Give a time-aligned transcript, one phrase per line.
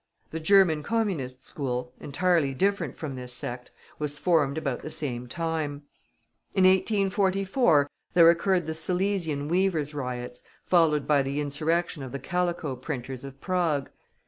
[0.31, 3.69] The German Communist school, entirely different from this sect,
[3.99, 5.83] was formed about the same time.
[6.55, 12.75] In 1844, there occurred the Silesian weavers' riots, followed by the insurrection of the calico
[12.75, 13.91] printers of Prague.